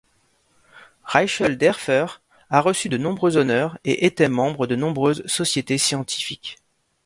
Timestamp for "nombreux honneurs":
2.97-3.77